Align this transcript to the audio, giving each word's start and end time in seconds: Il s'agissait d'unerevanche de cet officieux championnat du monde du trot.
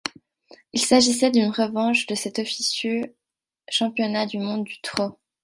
Il 0.73 0.81
s'agissait 0.81 1.29
d'unerevanche 1.29 2.07
de 2.07 2.15
cet 2.15 2.39
officieux 2.39 3.15
championnat 3.69 4.25
du 4.25 4.39
monde 4.39 4.63
du 4.63 4.81
trot. 4.81 5.19